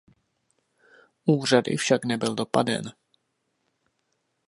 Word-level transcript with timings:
Úřady 1.25 1.77
však 1.77 2.01
dopaden 2.35 2.77
nebyl. 2.83 2.91